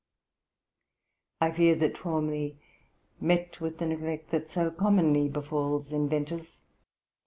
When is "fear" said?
1.51-1.75